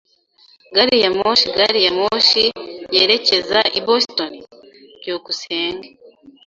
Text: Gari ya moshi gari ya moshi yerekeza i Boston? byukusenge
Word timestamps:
Gari 0.75 0.97
ya 1.03 1.09
moshi 1.17 1.47
gari 1.57 1.79
ya 1.85 1.91
moshi 1.99 2.43
yerekeza 2.95 3.59
i 3.79 3.81
Boston? 3.87 4.31
byukusenge 4.99 5.87